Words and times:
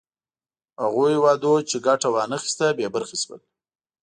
هغو 0.83 1.03
هېوادونو 1.13 1.67
چې 1.69 1.77
ګټه 1.87 2.07
وا 2.13 2.23
نه 2.31 2.37
خیسته 2.41 2.65
بې 2.77 2.87
برخې 2.95 3.17
شول. 3.23 3.39